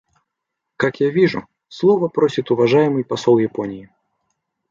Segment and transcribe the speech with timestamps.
[0.77, 3.91] Как я вижу, слова просит уважаемый посол Японии.